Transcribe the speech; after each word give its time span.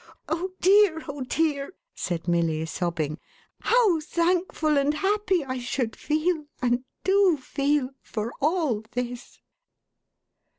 Oh 0.27 0.49
dear, 0.61 1.03
oh 1.07 1.21
dear,11 1.21 1.71
said 1.93 2.27
Milly, 2.27 2.65
sobbing." 2.65 3.19
How 3.69 3.99
thankful 3.99 4.75
and 4.79 4.95
how 4.95 5.11
happy 5.11 5.45
I 5.45 5.59
should 5.59 5.95
feel, 5.95 6.47
and 6.59 6.85
do 7.03 7.37
feel, 7.37 7.91
for 8.01 8.33
all 8.41 8.81
this 8.93 9.39